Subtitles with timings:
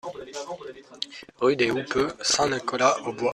[1.39, 3.29] Rue des Houppeux, Saint-Nicolas-aux-Bois